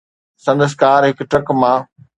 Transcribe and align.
سندس 0.45 0.71
ڪار 0.81 1.01
هڪ 1.07 1.17
ٽرڪ 1.31 1.47
مان 1.61 1.77